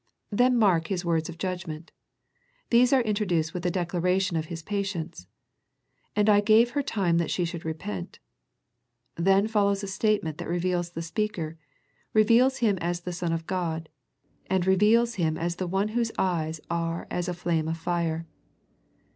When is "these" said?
2.71-2.91